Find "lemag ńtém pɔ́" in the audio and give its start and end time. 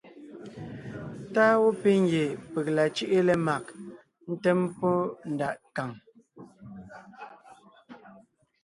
3.27-4.95